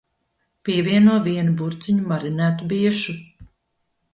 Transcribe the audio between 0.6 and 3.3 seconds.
Pievieno vienu burciņu marinētu biešu.